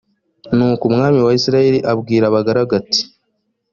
nuko 0.55 0.83
umwami 0.89 1.19
wa 1.25 1.31
isirayeli 1.37 1.79
abwira 1.91 2.25
abagaragu 2.27 2.71
be 2.73 2.77
ati 2.79 3.01